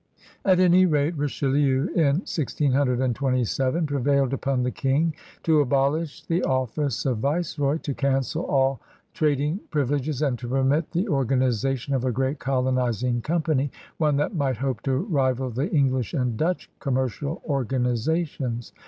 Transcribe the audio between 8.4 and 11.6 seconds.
all trading privileges, and to permit the organi